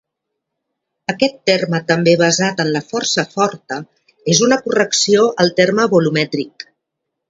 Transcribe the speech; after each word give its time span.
Aquest 1.13 1.35
terme, 1.49 1.81
també 1.91 2.15
basat 2.23 2.65
en 2.65 2.73
la 2.79 2.83
força 2.89 3.27
forta, 3.37 3.81
és 4.37 4.45
una 4.51 4.61
correcció 4.67 5.31
al 5.47 5.57
terme 5.63 5.91
volumètric. 5.97 6.73